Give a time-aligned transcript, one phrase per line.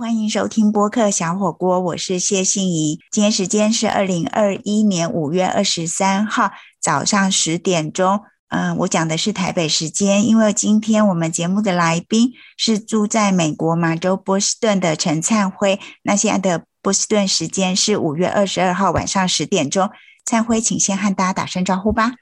[0.00, 3.00] 欢迎收听播客小火锅，我是谢欣怡。
[3.10, 8.20] 今天时间是二零二一年五月二十三号早上十点钟。
[8.50, 15.80] 嗯，我讲的是台北时间，因为今天我们节目的来宾是住在美国马州波士顿的陈灿辉。
[16.04, 19.90] 那现在的波士顿时间是五月二十二号晚上十点钟。
[20.24, 22.12] 灿辉，请先和大家打声招呼吧。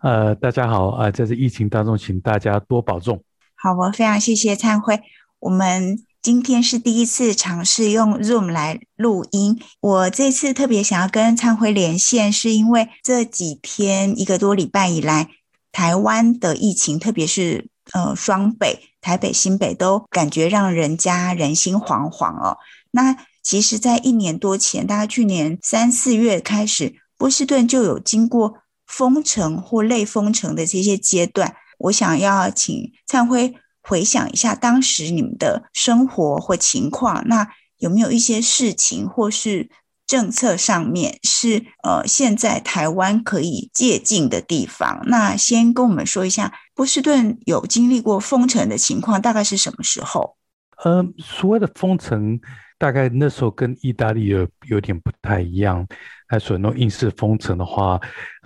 [0.00, 3.22] 呃，大家好啊，在这疫情当中，请大家多保重。
[3.56, 4.98] 好，我非常谢谢灿辉。
[5.40, 5.98] 我们。
[6.26, 9.62] 今天是第一次尝试用 Zoom 来录音。
[9.78, 15.28] 我这次特别想要跟灿辉连线，是因为这几天一个多礼拜以来，
[15.70, 22.58] 台湾的疫情，特别是呃双北、台北、新北，都感觉让人家人心惶惶哦。
[22.90, 28.54] 那其实，在一年多前，大概去年三四月开始，波士顿就有经过
[28.84, 31.54] 封城或类封城的这些阶段。
[31.78, 33.54] 我想要请灿辉。
[33.88, 39.70] 回想一下当时你们的生活或情况，那有没有一些事情或是
[40.06, 45.02] 政策上面是呃现在台湾可以借鉴的地方？
[45.06, 50.36] 那先跟我们说一下，波士顿有经历过封城的情况，大概是什么时候？
[50.84, 52.38] 呃，所谓的封城，
[52.78, 55.86] 大概那时候跟意大利有有点不太一样。
[56.28, 58.00] 那所那种硬式封城的话，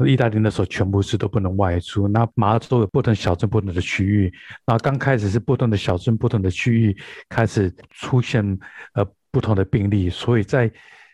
[0.06, 2.06] 意大利那时候全部是都不能外出。
[2.06, 4.30] 那马州有不同小镇、不同的区域。
[4.66, 6.94] 那刚开始是不同的小镇、不同的区域
[7.30, 8.44] 开始出现
[8.92, 10.70] 呃不同的病例，所以在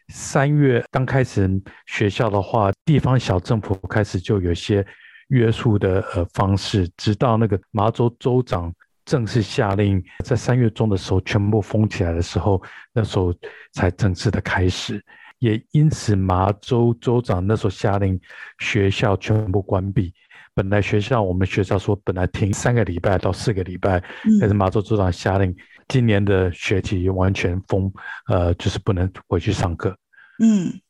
[0.09, 1.49] 三月刚开始
[1.87, 4.85] 学校的话，地方小政府开始就有些
[5.29, 8.75] 约束的呃方式，直到那个马州州长
[9.07, 12.63] 正式下令在三月中的时候全部封起来的时候，
[12.93, 13.33] 那时候
[13.73, 15.03] 才正式的开始。
[15.39, 18.19] 也因此，麻州州长那时候下令
[18.59, 20.13] 学校全部关闭。
[20.55, 24.03] 本来学校我们学校说本来停三个礼拜到四个礼拜，
[24.41, 25.55] 但是麻州州长下令
[25.89, 27.93] 今年的学期完全封，
[28.29, 29.95] 呃，就是不能回去上课。
[30.43, 30.81] 嗯，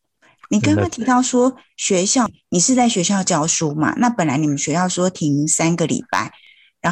[0.48, 3.94] 你刚刚提到说学校，你是在学校教书嘛？
[3.96, 6.32] 那本来你们学校说停三个礼拜，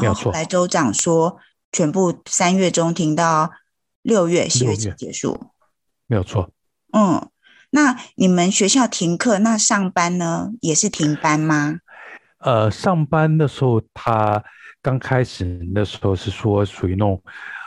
[0.02, 1.38] 然后后来州长说
[1.72, 3.50] 全部三月中停到
[4.02, 5.50] 六月四月结束，
[6.06, 6.50] 没有错。
[6.92, 7.28] 嗯。
[7.70, 11.80] 那你们学校停课，那上班呢也是停班吗？
[12.38, 14.40] 呃，上班的时候，他
[14.80, 15.44] 刚开始
[15.74, 17.20] 的时候是说属于那种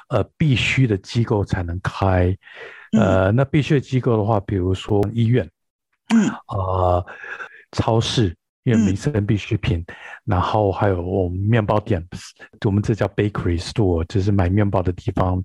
[0.08, 2.34] 呃必须的机构才能开，
[2.98, 5.46] 呃，那必须的机构的话，比如说医院，
[6.16, 7.06] 嗯，呃，
[7.74, 8.34] 超市，
[8.68, 9.84] 因为民生必需品，
[10.26, 12.06] 然后还有我们面包店，
[12.66, 15.42] 我们这叫 bakery store，就是买面包的地方，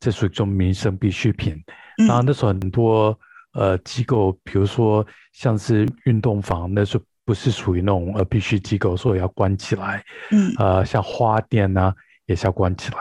[0.00, 1.62] 这属于种民生必需品。
[1.98, 3.16] 然后那时候很多。
[3.52, 5.02] 呃，机构，比如说
[5.32, 10.04] 像是运动房，那是不是属于那种呃必须机构，所以要关起来？
[10.30, 11.90] 嗯，呃，像花店呢，
[12.26, 12.98] 也是要关起来。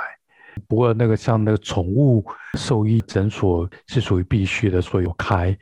[0.65, 2.25] 不过那个像那个宠物
[2.57, 5.53] 兽医诊所是属于必须的，所以有开。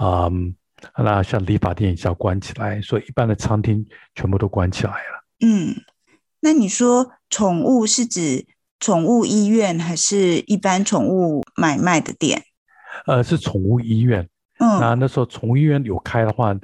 [0.00, 0.54] 嗯，
[0.96, 5.24] 那像理发店也是要关起来，所以一般的餐厅全部都关起来了。
[5.40, 5.74] 嗯，
[6.40, 8.46] 那你说宠物是指
[8.78, 12.44] 宠物医院，还是一般宠物买卖的店？
[13.06, 14.28] 呃，是宠物医院。
[14.58, 16.54] 嗯，那那时候宠物医院有开的话，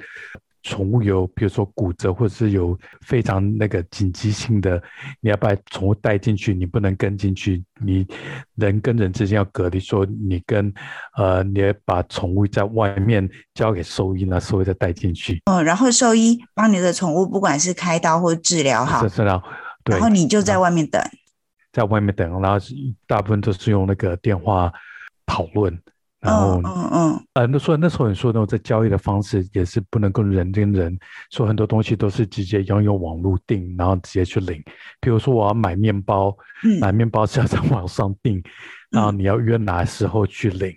[0.67, 4.83] 宠物有比如说骨折或者是有非常那个紧急性的，
[5.21, 8.05] 你要把宠物带进去，你不能跟进去，你
[8.55, 9.79] 人跟人之间要隔离。
[9.79, 10.73] 说你跟
[11.15, 15.41] 呃，你要把宠物在外面交给兽医，那兽医再带进去。
[15.45, 19.41] 嗯，然后兽医帮你的宠物，不管是开刀或治疗好，治疗，
[19.85, 21.01] 对，然后你就在外面等，
[21.71, 22.57] 在外面等，然后
[23.07, 24.69] 大部分都是用那个电话
[25.25, 25.81] 讨论。
[26.27, 30.99] 然后，嗯嗯，呃，那说那时候你说那种在交易的方式也是不能够人跟人，
[31.31, 34.61] 说很多东西都是直接要用网络订，然后直接去领。
[34.99, 36.35] 比如说我要买面包，
[36.81, 38.43] 买面包是要在网上订，
[38.91, 40.75] 然后你要约哪时候去领，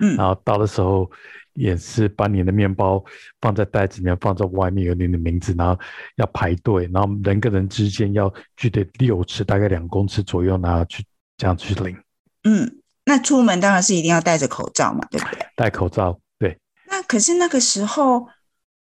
[0.00, 1.10] 嗯，然后到的时候
[1.54, 3.04] 也是把你的面包
[3.40, 5.76] 放在袋子里面，放在外面有你的名字，然后
[6.16, 11.04] 要排队，然后人跟人之间要距离六尺，大概两公尺左右，然后去
[11.36, 11.96] 这样去领，
[12.44, 12.80] 嗯。
[13.06, 15.46] 那出门当然是一定要戴着口罩嘛，对不对？
[15.56, 16.58] 戴口罩，对。
[16.86, 18.28] 那可是那个时候，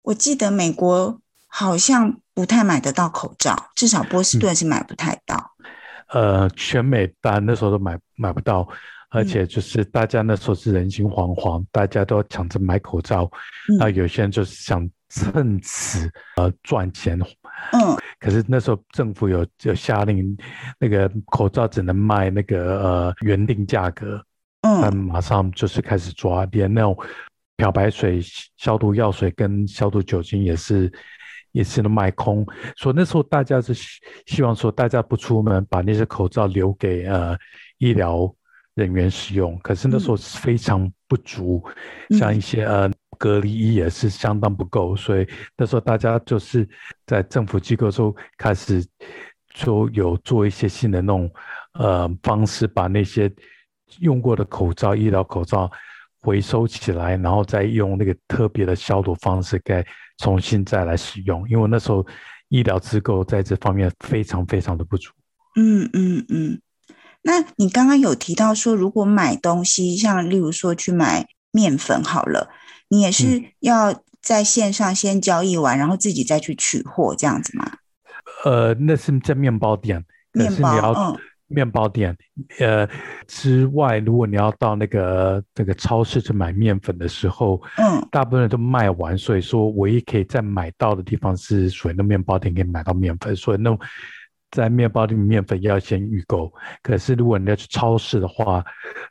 [0.01, 5.51] 我记得美国好像不太买得到口罩，至少波士顿是买不太到。
[6.09, 8.68] 呃，全美单那时候都买买不到，
[9.09, 13.30] 而且就是大家那时候是人心惶惶，大家都抢着买口罩，
[13.80, 17.19] 那有些人就是想趁此呃赚钱。
[17.71, 20.36] 嗯，可是那时候政府有有下令，
[20.80, 24.21] 那个口罩只能卖那个呃原定价格，
[24.62, 26.98] 嗯，马上就是开始抓，连那种
[27.56, 28.19] 漂白水、
[28.57, 30.92] 消毒药水跟消毒酒精也是
[31.51, 32.45] 也是能卖空。
[32.75, 33.74] 所以那时候大家是
[34.25, 37.38] 希望说大家不出门，把那些口罩留给呃
[37.77, 38.33] 医疗
[38.75, 41.64] 人员使用，可是那时候非常不足，
[42.18, 46.68] 像一些呃隔离衣也是相当不够，所以那时候大家就是
[47.06, 48.84] 在政府机构时候开始
[49.54, 51.31] 就有做一些新的那种
[51.74, 53.31] 呃方式，把那些
[54.00, 55.72] 用过的口罩、医疗口罩
[56.22, 59.86] 回收起来，然后再用那个特别的消毒方式，再
[60.18, 61.48] 重新再来使用。
[61.48, 62.04] 因为那时候
[62.50, 65.12] 医疗机构在这方面非常非常的不足。
[65.56, 66.62] 嗯嗯嗯。
[67.25, 72.50] 那你刚刚有提到说，如果买东西，像例如说去买面粉好了，
[72.90, 77.72] 你也是要在线上先交易完，然后自己再去取货这样子吗？
[78.44, 80.04] 呃，那是在面包店，
[80.34, 81.18] 面包，嗯，
[81.48, 82.14] 面包店，
[82.60, 82.86] 呃
[83.25, 93.78] 之外，如果你要到那个那个超市去买面粉的时候，嗯，大部分人都卖完，所以说唯一可以再买到的地方是属于那面包店可以买到面粉，所以那。
[94.53, 96.53] 在面包店面粉要先预购，
[96.83, 98.63] 可是如果你要去超市的话，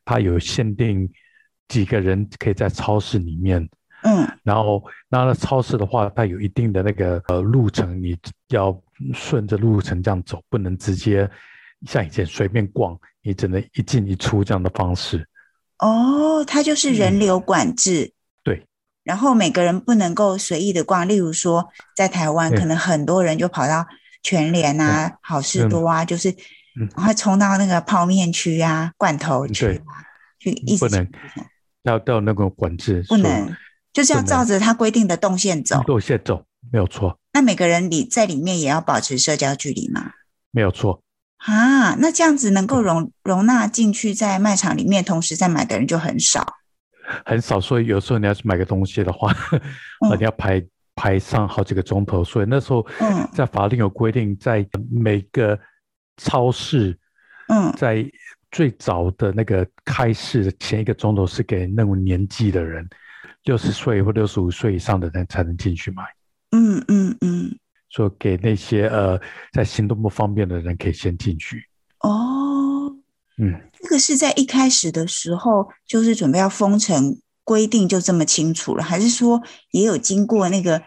[0.05, 1.11] 它有限定
[1.67, 3.69] 几个人可以在超市里面。
[4.05, 8.17] 嗯，然后那超市的话，它有一定的那个呃路程，你
[8.51, 8.81] 要
[9.13, 11.29] 顺着路程这样走，不能直接
[11.89, 15.29] 像以前随便逛，你只能一进一出这样的方式。
[15.81, 18.13] 哦，它就是人流管制。
[18.45, 18.65] 对。
[19.03, 23.85] 然后每个人不能够随意的逛，例如说在台湾，可能很多人就跑到。
[24.23, 26.35] 全联啊，好事多啊，就是
[26.97, 30.01] 然后冲到那个泡面区啊、罐头区啊，
[30.39, 31.07] 去一直不能
[31.83, 33.55] 要到那个管制，不能
[33.93, 37.19] 就是要照着他规定的动线走，动线走没有错。
[37.33, 40.13] 那每个人里在里面也要保持社交距离吗？
[40.51, 41.03] 没有错
[41.39, 46.47] 啊，那这样子能够容容纳进去在卖场里面，同时在买的人就很少，
[47.25, 47.61] 很少。
[47.61, 49.35] 所以有时候你要去买个东西的话，
[50.17, 50.65] 你要排。
[51.03, 52.87] 排上好几个钟头，所以那时候，
[53.35, 55.59] 在法令有规定，在每个
[56.19, 56.97] 超市，
[57.49, 58.09] 嗯，在
[58.53, 62.89] 最早的那个开市的前一个钟头是给那种年纪的人，
[63.43, 66.05] 六十岁或六十五岁以上的人才能进去买。
[66.53, 67.59] 嗯嗯嗯，
[67.91, 69.21] 说给那些呃
[69.53, 71.67] 在行动不方便的人可以先进去。
[71.99, 72.95] 哦，
[73.39, 77.19] 嗯，这个是在一开始的时候就是准备要封城。
[77.45, 80.81] 规定就这么清楚了，还是说也有经过那个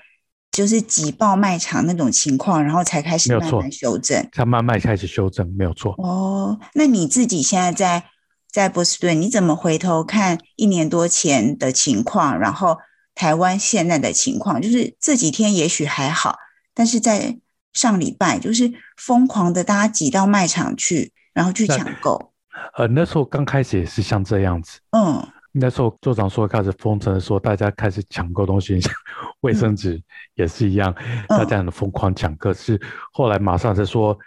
[0.55, 4.25] 就是挤爆卖场那种情况，然后才开始慢慢修正？
[4.31, 5.93] 才慢慢开始修正，没有错。
[5.97, 8.05] 哦，那你自己现在在
[8.49, 12.77] 在波士顿，你怎么回头看一年多前的情况，然后
[13.13, 14.61] 台湾现在的情况？
[14.61, 16.37] 就是这几天也许还好，
[16.73, 17.37] 但是在
[17.73, 22.31] 上礼拜就是疯狂的大家挤到卖场去，然后去抢购。
[22.77, 24.79] 呃，那时候刚开始也是像这样子。
[24.91, 25.27] 嗯。
[25.57, 28.77] 那时候，座长说开始封城的时候，大家开始抢购东西，
[29.39, 30.01] 卫生纸
[30.33, 30.93] 也是一样，
[31.29, 32.35] 大家很疯狂抢。
[32.35, 32.79] 可是
[33.13, 34.17] 后来马上就说，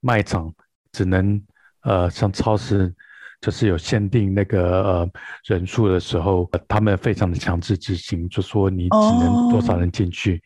[0.00, 0.50] 卖场
[0.90, 1.40] 只能
[1.82, 2.94] 呃，像超市
[3.42, 5.10] 就是有限定那个呃
[5.44, 10.42] 人数的时候，他们非常的强制执行，就说你只能多少人进去。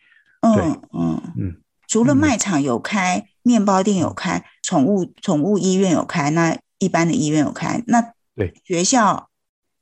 [0.56, 1.56] 对，嗯嗯。
[1.86, 9.28] 除了卖场有开，面包店有开，宠物宠物医院有开，那一般的医院有开，那对学校。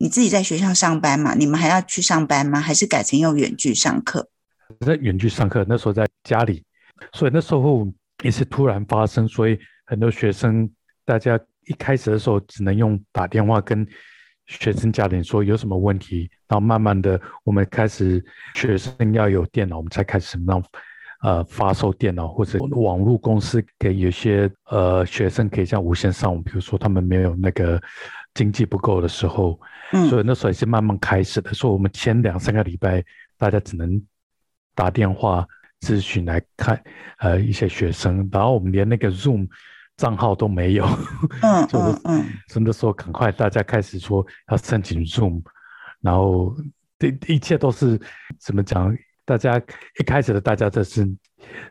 [0.03, 1.35] 你自己在学校上班嘛？
[1.35, 2.59] 你们还要去上班吗？
[2.59, 4.27] 还是改成用远距上课？
[4.81, 6.65] 在远距上课，那时候在家里，
[7.13, 7.87] 所以那时候
[8.23, 10.71] 也是突然发生，所以很多学生，
[11.05, 13.87] 大家一开始的时候只能用打电话跟
[14.47, 18.25] 学生家庭说有什么问题，然后慢慢的我们开始
[18.55, 20.65] 学生要有电脑，我们才开始让
[21.23, 27.79] 呃发售电脑或者网络公司给有些呃学生可以这样无线上网，比如说他们没有那个。
[28.35, 29.59] 经济不够的时候，
[30.09, 31.53] 所以那时候也是慢慢开始的。
[31.53, 33.05] 所以我们前两三个礼拜，
[33.37, 34.01] 大家只能
[34.75, 35.47] 打电话
[35.81, 36.83] 咨询来看，
[37.19, 39.49] 呃，一些学生，然后我们连那个 Zoom
[39.97, 40.85] 账号都没有。
[41.43, 45.43] 嗯 嗯嗯，真的说赶快，大家开始说要申请 Zoom，
[46.01, 46.57] 然后
[46.99, 48.01] 这一切都是
[48.39, 48.97] 怎么讲？
[49.25, 49.59] 大家
[49.99, 51.09] 一开始的大家这是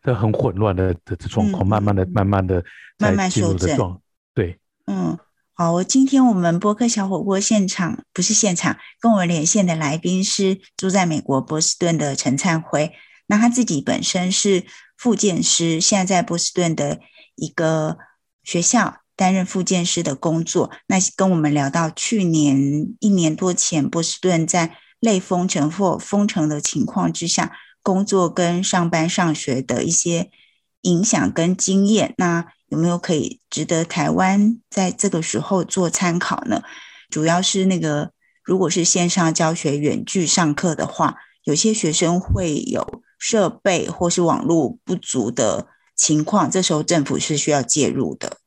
[0.02, 2.64] 都很混乱的的状况，慢慢的、慢慢的
[2.98, 4.02] 在进入的状，
[4.34, 5.18] 对，嗯。
[5.62, 12.94] 好，今天我们播客小火锅现场不是现场，跟我连线的来宾是住在美国波士顿的陈灿辉。
[13.28, 14.64] 那他自己本身是
[14.96, 17.02] 复健师，现在在波士顿的
[17.36, 17.98] 一个
[18.42, 20.72] 学校担任复健师的工作。
[20.88, 27.52] 那跟我们聊到去年一年多前波士顿在类封城或封城的情况之下，
[27.84, 30.32] 工作跟上班上学的一些
[30.84, 32.14] 影响跟经验。
[32.18, 36.62] 那有没有可以值得台湾在这个时候做参考呢？
[37.10, 38.12] 主要是那个，
[38.44, 48.38] 如果是线上教学、远距上课的话，有些学生会有设备或是网络不足的情况，这时候政府是需要介入的。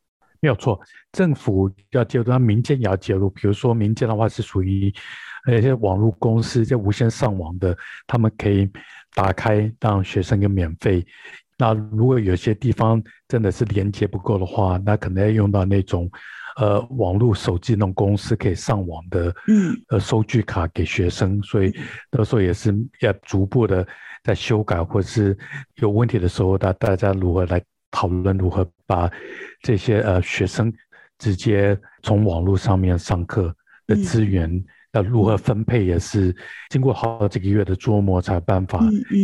[0.40, 0.80] 没有错，
[1.12, 3.28] 政府要介入，那民间也要介入。
[3.30, 4.92] 比如说民间的话是属于
[5.46, 7.76] 那些网络公司，就无线上网的，
[8.06, 8.68] 他们可以
[9.14, 11.04] 打开让学生给免费。
[11.62, 16.10] 那如果有些地方真的是连接不够的话，那可能要用到那种
[16.56, 21.40] 呃网络手机那种公司可以上网的，嗯，呃收据卡给学生。
[21.42, 21.72] 所以
[22.10, 23.86] 到时候也是要逐步的
[24.24, 25.38] 在修改，或是
[25.76, 27.62] 有问题的时候，大大家如何来。
[27.94, 29.10] 讨论如何把
[29.60, 30.72] 这些呃学生
[31.18, 33.54] 直接从网络上面上课
[33.86, 34.50] 的资源
[34.92, 36.34] 要如何分配，也是
[36.70, 38.80] 经过好几个月的琢磨才有办法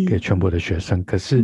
[0.07, 1.03] 给全部的学生。
[1.03, 1.43] 可是，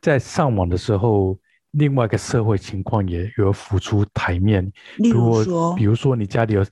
[0.00, 1.38] 在上网的时候，
[1.72, 4.64] 另外一个社会情况也有浮出台面。
[4.98, 6.64] 例如说，比如说你家里有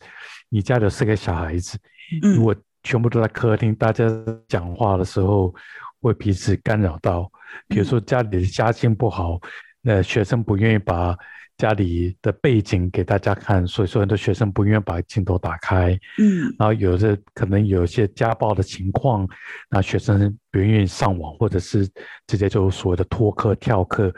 [0.49, 1.79] 你家里有四个小孩子，
[2.23, 4.05] 如果全部都在客厅，大家
[4.49, 5.55] 讲话的时候
[6.01, 7.31] 会彼此干扰到。
[7.69, 9.41] 比如说家里的家境不好，
[9.83, 11.17] 那学生不愿意把
[11.59, 15.99] 家里的背景给大家看，所以说很多学生不愿意把镜头打开。
[16.19, 19.27] 嗯，然后有的可能有些家暴的情况，
[19.71, 21.89] 那学生不愿意上网，或者是
[22.27, 24.13] 直接就所谓的脱课、跳课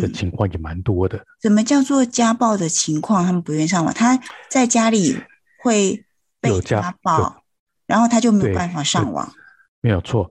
[0.00, 1.24] 的情况也蛮多的。
[1.40, 3.24] 怎么叫做家暴的情况？
[3.24, 5.16] 他们不愿意上网，他在家里
[5.62, 6.04] 会
[6.40, 7.42] 被家暴，
[7.86, 9.32] 然后他就没有办法上网。
[9.80, 10.30] 没有错。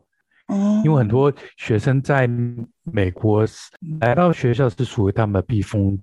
[0.83, 2.29] 因为很多学生在
[2.83, 3.43] 美国
[4.01, 5.97] 来到学校是属于他们的避风，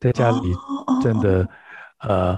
[0.00, 0.52] 在家里
[1.02, 1.46] 真的，
[2.00, 2.36] 呃，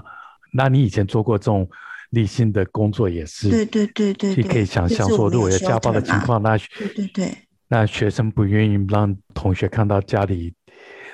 [0.51, 1.67] 那你以前做过这种
[2.11, 10.53] 立新的工作也是，对对对对，你可以想象说，如果有家暴的情况，那对对对，那学生不愿意让同学看到家里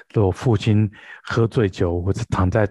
[0.10, 0.90] 的父亲
[1.24, 2.68] 喝醉酒或者躺在，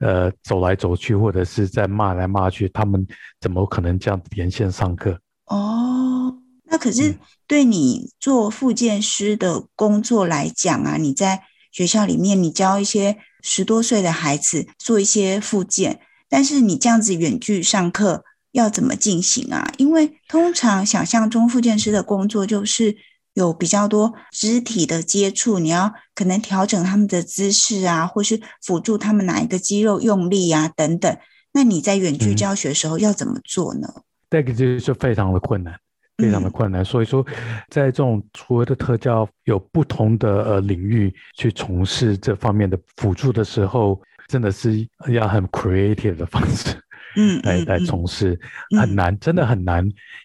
[0.00, 3.04] 呃，走来走去，或者是在骂来骂去，他们
[3.40, 5.18] 怎么可能这样连线上课？
[5.46, 6.40] 哦。
[6.66, 7.14] 那可是
[7.46, 11.40] 对你做复健师的工作来讲啊，你在
[11.74, 19.72] 学校里面，你教一些十多岁的孩子做一些复健，但是你这样子远距上课要怎么进行啊？
[19.76, 22.96] 因为通常想象中复健师的工作就是
[23.32, 31.18] 有比较多肢体的接触，你要可能调整他们的姿势啊，或是辅助他们哪一个肌肉用力啊等等。
[31.52, 33.88] 那你在远距教学的时候要怎么做呢？
[34.30, 35.74] 这个就是非常的困难。
[36.16, 37.26] 非常的困难，所以说，
[37.68, 46.80] 在这种所谓的特教有不同的呃领域去从事这方面的辅助的时候，真的是要很 creative 的方式，
[47.16, 48.38] 嗯，来来从事，
[48.80, 49.84] 很难，真的很难。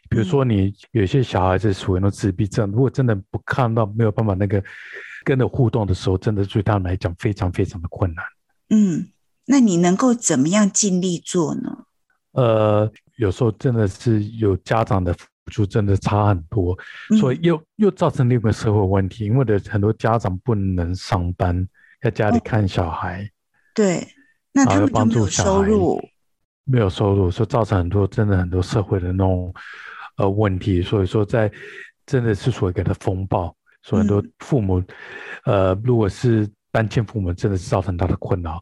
[0.10, 4.64] 比如说，你有些小孩子属于那种自闭症，如果真的不看到没有办法那个
[5.24, 8.24] 跟着互动的时候，真的对他们来讲非常非常的困难。
[8.70, 9.08] 嗯，
[9.48, 11.86] 那你能够怎么样尽力做呢？
[12.34, 15.16] 呃，有时候真的是有家长的。
[15.50, 16.78] 就真的差很多，
[17.20, 21.68] 所以又又造成另一个社会问题，因为的很多家长不能上班，
[22.02, 23.30] 在家里看小孩，
[23.74, 24.08] 对，
[24.52, 26.00] 那他们帮助收入，
[26.64, 29.54] 没有收入，所以造成很多真的很多社会的那种
[30.18, 31.52] 呃问题，所以说在
[32.06, 34.82] 真的是所谓给他风暴，所以很多父母
[35.46, 38.54] 呃，如果是单亲父母，真的是造成他的困扰；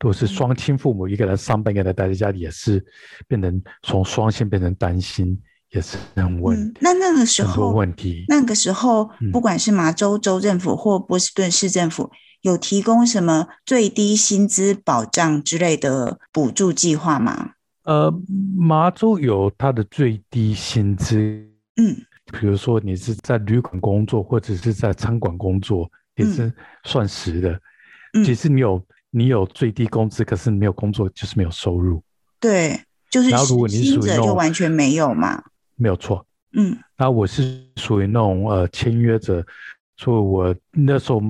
[0.00, 2.84] 如果是双亲父母，一个人上班，一个人待在家里，也是
[3.28, 5.40] 变成从双薪变成单薪。
[5.72, 12.10] 也是很问，那那个时候问题，那个时候不管是麻州州政府或波士顿市政府，
[12.40, 17.52] 有提供什么最低薪资保障之类的补助计划吗？
[17.84, 18.12] 呃，
[18.58, 21.16] 麻州有它的最低薪资，
[21.76, 21.96] 嗯，
[22.32, 27.60] 比如说你是在旅馆工作或者是在餐馆工作，也是算实的。
[28.24, 32.02] 其实你有你有最低工资，可是没有工作就是没有收入。
[32.40, 35.44] 对，就是然后如果你属于就完全没有嘛。
[35.80, 39.44] 没有错，嗯，那我是属于那种呃签约者，
[39.96, 41.22] 所以我那时候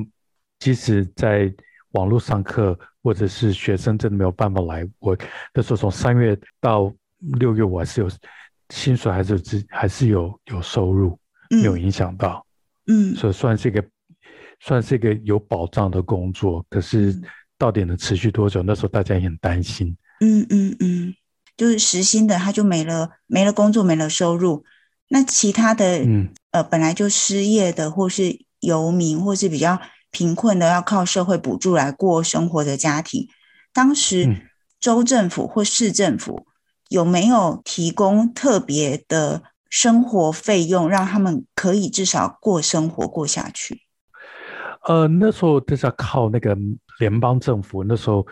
[0.59, 1.53] 即使在
[1.93, 5.17] 网络上课，或者是学生真的没有办法来，我
[5.55, 6.93] 那时候从三月到
[7.39, 8.11] 六月，我还是有
[8.71, 11.17] 薪水，还是有还是有有收入，
[11.49, 12.45] 没有影响到，
[12.89, 13.85] 嗯，所以算是一个
[14.59, 16.67] 算是一个有保障的工作。
[16.69, 17.17] 可是
[17.57, 18.65] 到底能持续多久？
[18.65, 21.15] 那时候大家也很担心，嗯嗯嗯。
[21.61, 24.65] 就是实薪的，他就没了，没了工作，没了收入。
[25.09, 29.79] 那其他的，嗯，呃，本来就失业的，或是游民，或是比较
[30.11, 33.29] 贫困的，要靠社会补助来过生活的家庭，
[33.75, 34.49] 当时
[34.81, 36.47] 州政府或市政府
[36.89, 43.83] 有没有提供特别的生活费用，让他们可以至少过生活过下去？
[44.89, 46.57] 呃，那时候就是要靠那个
[47.01, 47.83] 联邦政府。
[47.83, 48.25] 那时候，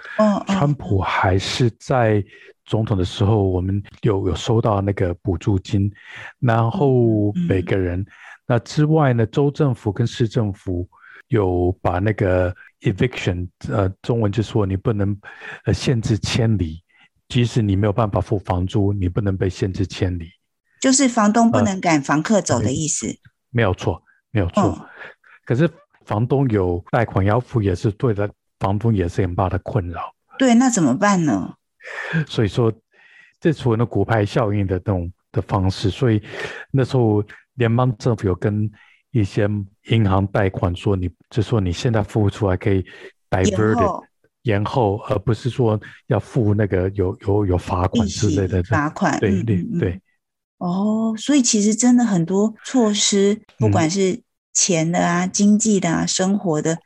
[0.47, 2.25] 川普还是在。
[2.71, 5.91] 总统的时候，我们有有收到那个补助金，
[6.39, 8.05] 然后每个人，
[8.47, 10.87] 那之外呢，州政府跟市政府
[11.29, 15.19] 有把那个 eviction，呃，中文就说你不能
[15.65, 16.79] 呃限制迁离，
[17.31, 20.29] 即使你没有办法付房租，你不能被限制迁离。
[20.79, 23.07] 就是房东不能赶房客走的意思。
[23.49, 24.87] 没有错，没有错。
[25.47, 25.67] 可是
[26.05, 28.31] 房东有贷款要付，也是对的，
[28.61, 30.15] 房东也是很大的困扰。
[30.39, 31.55] 对，那怎么办呢？
[32.27, 32.73] 所以说，
[33.41, 35.91] 这除了那股牌效应的那种的方式。
[35.91, 36.23] 所以
[36.71, 37.23] 那时候
[37.55, 38.71] 联邦政府有跟
[39.11, 39.49] 一些
[39.89, 42.85] 银行贷款说，你就说你现在付不出来，可以
[43.31, 44.05] divert
[44.43, 49.19] 延后，而不是说要付那个有有有罚款之类的罚款。
[49.19, 50.01] 对对对。
[50.59, 54.21] 哦，所以其实真的很多措施，不管是
[54.53, 56.77] 钱的啊、经济的啊、生活的，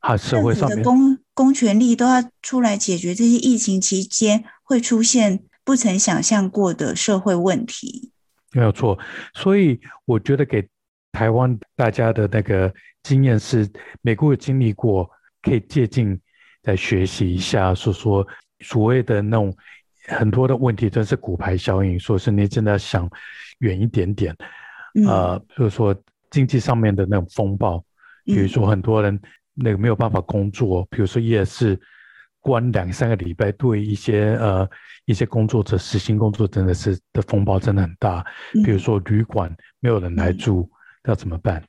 [0.00, 8.12] 啊，社会上的公公权力都要出来解决这些疫情期间会出现不曾想象过的社会问题。
[8.52, 8.98] 没有错，
[9.32, 10.68] 所以我觉得给
[11.12, 12.70] 台湾大家的那个
[13.02, 13.66] 经验是，
[14.02, 15.08] 美国有经历过，
[15.40, 16.20] 可以借鉴
[16.64, 18.26] 来学习一下，说说
[18.60, 19.56] 所谓的那种。
[20.06, 23.08] 很多的问题真是骨牌效应，说是你真的想
[23.58, 24.34] 远一点点，
[25.06, 25.94] 呃，就是说
[26.30, 27.84] 经济上面的那种风暴，
[28.24, 29.20] 比如说很多人
[29.62, 31.78] 那个没有办法工作，比如说夜市
[32.40, 34.68] 关两三个礼拜，对一些呃
[35.04, 38.24] 一些工作者、实行工作真的是的风暴真的很大。
[38.64, 40.70] 比如说旅馆没有人来住，
[41.04, 41.62] 要怎么办？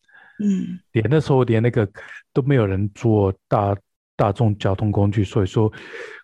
[0.43, 1.87] 嗯，连那时候连那个
[2.33, 3.75] 都没有人坐大
[4.15, 5.71] 大众交通工具，所以说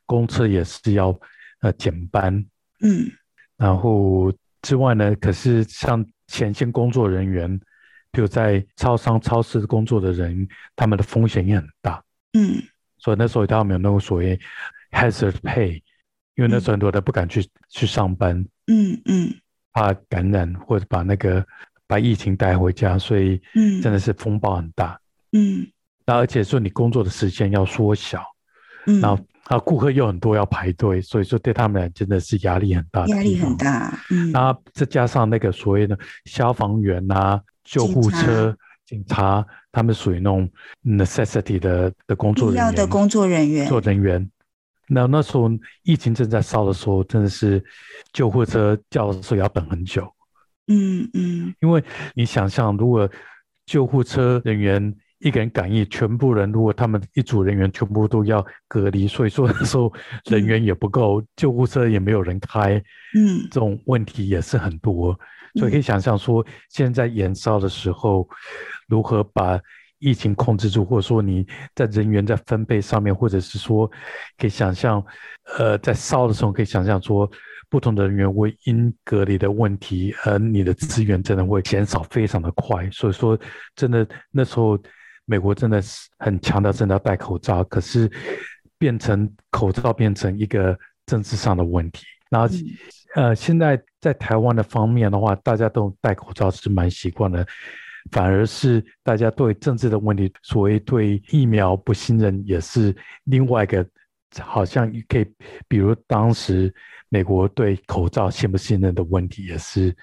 [0.06, 1.18] 公车也是要。
[1.62, 2.36] 呃，减班，
[2.82, 3.10] 嗯，
[3.58, 4.32] 然后
[4.62, 7.60] 之外呢，可是像前线工作人员，
[8.18, 12.60] 比如在超商、超市工作的人，他们的风险也很大，嗯，
[12.98, 14.40] 所以那时候他们有那种所谓
[14.90, 15.76] hazard pay，
[16.34, 19.32] 因为那时候很多人不敢去去上班，嗯嗯，
[19.72, 21.46] 怕感染或者把那个
[21.86, 25.00] 把疫情带回家，所以嗯，真的是风暴很大，
[25.34, 25.68] 嗯，
[26.04, 28.24] 那而且说你工作的时间要缩小，
[28.88, 29.24] 嗯，然后。
[29.48, 33.08] 啊，顾客又很多要排队，所以说对他们俩真的是压力很大。
[33.08, 34.30] 压力很大，嗯。
[34.30, 40.50] 那再加上那个所谓的消防员呐、救护车、警察，他们属于那种
[40.84, 42.66] necessity 的的工作人员。
[42.66, 43.68] 要的工作人员。
[43.68, 44.28] 做人员。
[44.88, 45.52] 那那时候
[45.84, 47.64] 疫情正在烧的时候，真的是
[48.14, 50.12] 救护车叫的时候要等很久。
[50.68, 51.54] 嗯嗯。
[51.62, 51.84] 因为
[52.16, 53.10] 你想象，如果
[53.66, 54.96] 救护车人员。
[55.20, 59.92] 一个人感染，全部人如果他们一组人员全部都要隔离，所以说那时候
[60.30, 62.76] 人员也不够，救护车也没有人开，
[63.16, 65.20] 嗯，这种问题也是很多，
[65.58, 68.28] 所以可以想象说，现在延烧的时候，
[68.88, 69.60] 如何把
[70.00, 73.90] 疫情控制住，或者说你在人员在分配上面，或者是说
[74.38, 75.04] 可以想象，
[75.58, 77.30] 呃，在烧的时候可以想象说。
[77.70, 83.38] 不同的人员会因隔离的问题，而你的资源真的会减少非常的快，所以说
[83.76, 84.80] 真的那时候。
[85.30, 88.10] 美国真的是很强调真的要戴口罩，可是
[88.78, 90.74] 变成口罩变成一个
[91.06, 92.06] 政治上的问题。
[92.30, 92.54] 然后，
[93.16, 97.46] 呃，现在在台湾的方面的话，大家都戴口罩是蛮习惯的，
[98.12, 103.86] 反而是大家对政治的问题，所谓对疫苗不信任，也是另外一个
[104.40, 105.26] 好像可以，
[105.68, 106.74] 比如当时
[107.10, 109.96] 美国对口罩信不信任的问题，也是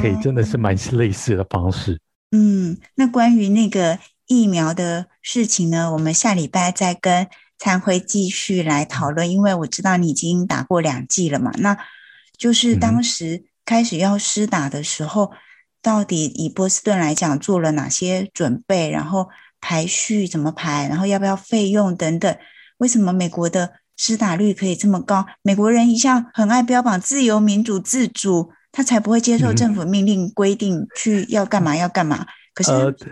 [0.00, 2.00] 可以真的是蛮类似的方式。
[2.32, 3.98] 嗯，那关于那个。
[4.30, 7.26] 疫苗的事情呢，我们下礼拜再跟
[7.58, 9.30] 参会继续来讨论。
[9.30, 11.76] 因为我知道你已经打过两剂了嘛，那
[12.36, 15.32] 就是当时开始要施打的时候，
[15.82, 19.28] 到底以波士顿来讲做了哪些准备，然后
[19.60, 22.36] 排序怎么排，然后要不要费用等等？
[22.78, 25.26] 为什么美国的施打率可以这么高？
[25.42, 32.24] 美国人一向很爱标榜自由、民主、自主，他才不会接受政府命令规定去要干嘛要干嘛。
[32.54, 32.70] 可是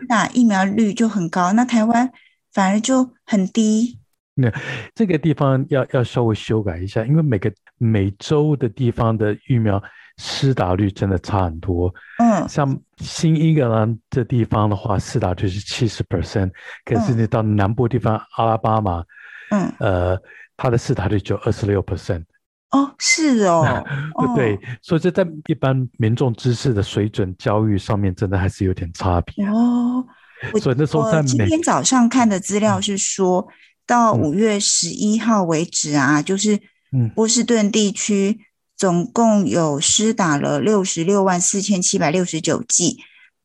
[0.08, 2.12] 打疫苗率就很高，那台湾
[2.52, 3.98] 反而就很低。
[4.38, 4.52] 那
[4.94, 9.82] 这个地方要要稍微修改一下，因为每个每周的地方的疫苗
[10.18, 11.92] 施打率真的差很多。
[12.18, 16.50] 嗯，像新英格兰这地方的话，施打率是七十 percent，
[16.84, 19.02] 可是你到南部地方阿拉巴马，
[19.52, 20.20] 嗯，呃，
[20.54, 22.22] 它的施打率就二十六 percent。
[22.72, 23.64] 哦，是哦，
[24.36, 30.04] 对，所以这在一般民众知识的水准、教育上面，真的还是有点差别哦。
[30.60, 33.46] 所以那时候在今天早上看的资料是说，
[33.86, 36.60] 到五月十一号为止啊，就是
[37.14, 38.40] 波士顿地区
[38.76, 42.98] 总共有施打了六十六万四千七百六十九剂，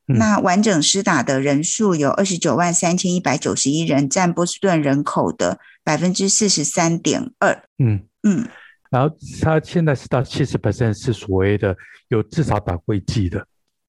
[0.08, 7.63] 那完整施打的人数有二十九万三千一百九十一人，占波士顿人口的百分之四十三点二。
[7.77, 8.01] 嗯。
[8.23, 8.47] 嗯。
[8.89, 11.77] 然后他现在是到七十 percent 是所谓的
[12.10, 13.39] 有至少打过一剂的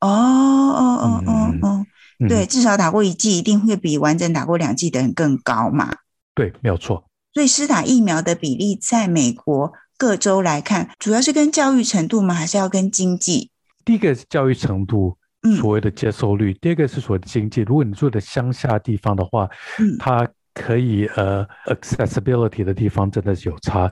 [0.01, 1.87] 哦哦哦哦哦，
[2.29, 5.93] 对，至少打过一剂，一定会比完整打过两剂的人更高嘛。
[6.35, 7.05] 对，没有错。
[7.35, 12.35] 所以施打疫苗的比例，在美国各州来看，主要是跟教育程度吗？
[12.35, 13.51] 还是要跟经济？
[13.85, 15.17] 第一个是教育程度，
[15.59, 17.63] 所谓的接受率；第二个是所谓的经济。
[17.63, 23.91] 如果你住的乡下地方的话，嗯，它可以呃，accessibility 的地方真的是有差。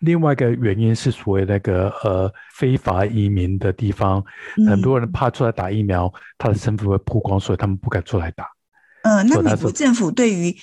[0.00, 4.22] 另外一个原因是所谓那个呃非法移民的地方，
[4.68, 8.46] 很多人怕出来打疫苗，他的身份会曝光，所以他们不敢出来打。
[9.04, 10.54] 嗯，那美国政府对于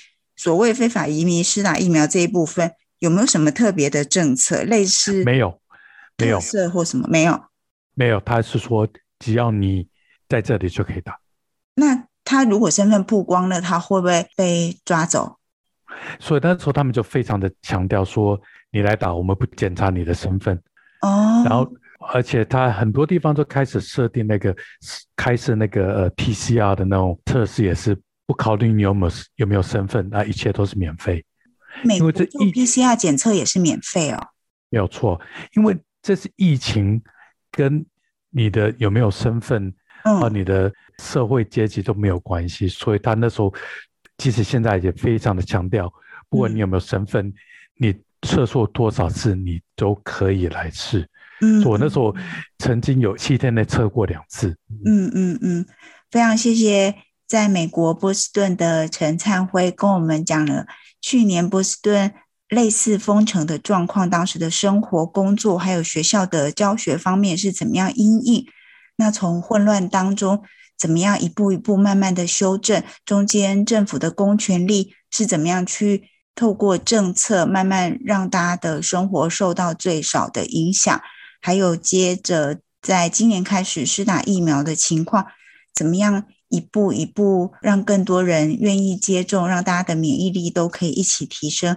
[0.41, 4.63] 所谓非法移民施打疫苗这一部分有没有什么特别的政策？
[4.63, 5.61] 类似没有，
[6.17, 7.39] 没有色或什么没有，
[7.93, 8.19] 没有。
[8.21, 8.87] 他是说
[9.19, 9.87] 只要你
[10.27, 11.19] 在这里就可以打。
[11.75, 15.37] 那他如果身份曝光了，他会不会被抓走？
[16.19, 18.41] 所以那时候他们就非常的强调说。
[18.73, 20.55] 你来打，我们不检查你的身份
[21.01, 21.43] 哦。
[21.45, 21.69] 然后，
[22.13, 24.55] 而且他很多地方都开始设定那个
[25.13, 27.93] 开设那个呃 PCR 的那种测试，也是
[28.25, 31.23] 不考虑你有没有有没有身份，那一切都是免费。
[31.83, 34.19] 美国做 PCR 检测也是免费哦。
[34.69, 35.19] 没有错，
[35.55, 37.01] 因为这是疫情，
[37.51, 37.85] 跟
[38.29, 43.53] 你的有没有身份和你的社会阶级都没有关系，所以他那时候
[44.17, 45.91] 即使现在也非常的强调，
[46.29, 47.33] 不管你有没有身份，
[47.77, 47.93] 你。
[48.27, 51.09] 测错多少次你都可以来试。
[51.41, 52.15] 嗯，我那时候
[52.59, 54.55] 曾经有七天内测过两次。
[54.85, 55.65] 嗯嗯嗯，
[56.11, 56.93] 非常谢谢
[57.31, 60.67] 在美国波士顿的陈灿辉跟我们讲了
[60.99, 62.13] 去年波士顿
[62.49, 68.45] 类似封城的状况，当时的生活、工作还有学校的教学方面是怎么样因应。
[68.97, 70.43] 那从混乱当中
[70.77, 76.09] 怎么样一步一步慢慢的修正，中间政府的公权力是怎么样去。
[76.35, 81.01] 透过政策慢慢让大家的生活受到最少的影响，
[81.41, 85.27] 还有接着在今年开始施打疫苗的情况，
[85.73, 91.75] 怎么样一步一步让更多人愿意接种，让大家的免疫力都可以一起提升。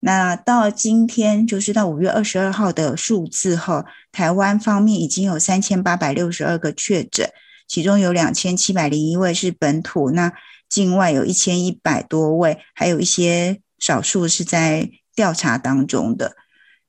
[0.00, 7.30] 那到今天就是到五月二十二号的数字后，台湾方面已经有三千八百六十二个确诊，
[7.68, 10.32] 其中有两千七百零一位是本土，那
[10.68, 13.60] 境外有一千一百多位，还有一些。
[13.80, 16.36] 少数是在调查当中的，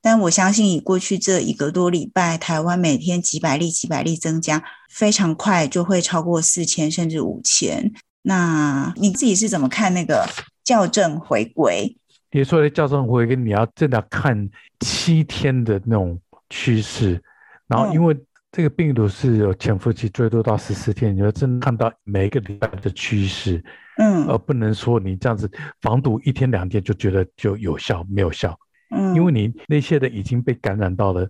[0.05, 7.91] 但我相信以过去这一个多礼拜，台湾每天几百例、几百例增加，非常快就会超过四千甚至五千。
[8.21, 10.23] 那你自己是怎么看那个
[10.63, 11.97] 校正回归？
[12.29, 14.47] 你说的校正回归，你要真的看
[14.79, 17.19] 七天的那种趋势，
[17.65, 18.15] 然后因为
[18.51, 23.63] 这个病毒是有潜伏期，最多到十四天，你要真看到每一个礼拜的趋势。
[23.97, 25.49] 嗯，而不能说你这样子
[25.81, 28.55] 防毒一天两天就觉得就有效，没有效。
[28.89, 31.28] 嗯，因为你那些人已经被感染到了，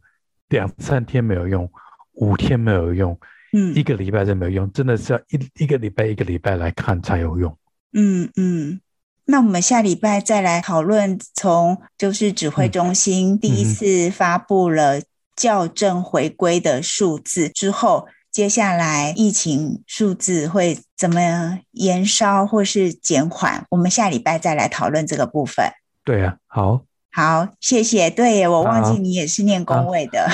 [0.49, 1.69] 两三天没有用，
[2.13, 3.17] 五天没有用，
[3.53, 7.57] 嗯，一个礼拜都没有用，真的是要一一个礼拜一个礼拜来看才有用。
[7.93, 8.79] 嗯嗯，
[9.25, 15.01] 那我们下礼拜再来讨论，从就是指挥中心第一次发布了
[15.35, 18.07] 校正回归的数字之后。
[18.31, 23.65] 接下来疫情数字会怎么延烧或是减缓？
[23.69, 25.65] 我们下礼拜再来讨论这个部分。
[26.03, 26.83] 对啊，好，
[27.15, 28.09] 好，谢谢。
[28.09, 30.27] 对，我忘记你也是念工位的。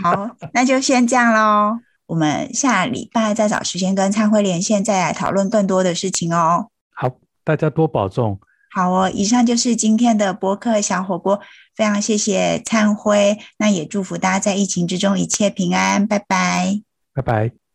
[0.00, 1.80] 好，那就先这样喽。
[2.06, 6.68] 我们下礼拜再找时间跟参会连线，再来讨论更多的事情哦。
[6.94, 7.10] 好，
[7.42, 8.38] 大家多保重。
[8.70, 11.40] 好哦，以上就是今天的博客小火锅，
[11.74, 16.80] 非常谢谢灿辉，那也祝福大家在疫情之中一切平安，拜拜，
[17.12, 17.67] 拜拜。